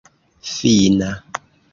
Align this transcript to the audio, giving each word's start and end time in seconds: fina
fina 0.53 1.09